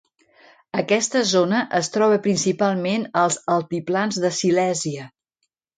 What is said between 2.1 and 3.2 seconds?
principalment